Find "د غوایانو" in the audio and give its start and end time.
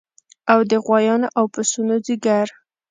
0.71-1.27